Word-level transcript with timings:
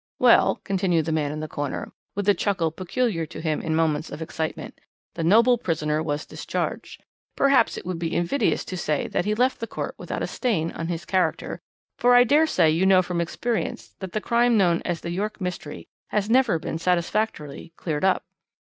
"Well," 0.17 0.59
continued 0.63 1.05
the 1.05 1.11
man 1.11 1.31
in 1.31 1.41
the 1.41 1.47
corner, 1.47 1.93
with 2.15 2.25
the 2.25 2.33
chuckle 2.33 2.71
peculiar 2.71 3.27
to 3.27 3.39
him 3.39 3.61
in 3.61 3.75
moments 3.75 4.11
of 4.11 4.19
excitement, 4.19 4.81
"the 5.13 5.23
noble 5.23 5.59
prisoner 5.59 6.01
was 6.01 6.25
discharged. 6.25 7.03
Perhaps 7.35 7.77
it 7.77 7.85
would 7.85 7.99
be 7.99 8.15
invidious 8.15 8.65
to 8.65 8.77
say 8.77 9.07
that 9.09 9.25
he 9.25 9.35
left 9.35 9.59
the 9.59 9.67
court 9.67 9.93
without 9.99 10.23
a 10.23 10.25
stain 10.25 10.71
on 10.71 10.87
his 10.87 11.05
character, 11.05 11.61
for 11.99 12.15
I 12.15 12.23
daresay 12.23 12.71
you 12.71 12.87
know 12.87 13.03
from 13.03 13.21
experience 13.21 13.89
that 13.99 14.13
the 14.13 14.21
crime 14.21 14.57
known 14.57 14.81
as 14.85 15.01
the 15.01 15.11
York 15.11 15.39
Mystery 15.39 15.87
has 16.07 16.31
never 16.31 16.57
been 16.57 16.79
satisfactorily 16.79 17.71
cleared 17.77 18.03
up. 18.03 18.23